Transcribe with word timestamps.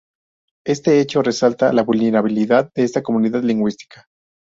Este 0.65 0.99
hecho 0.99 1.21
resalta 1.21 1.71
la 1.73 1.83
vulnerabilidad 1.83 2.71
de 2.73 2.81
esta 2.85 3.03
comunidad 3.03 3.43
lingüística. 3.43 4.07